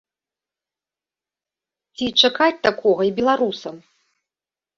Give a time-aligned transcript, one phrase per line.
[1.99, 3.75] Ці чакаць такога і беларусам?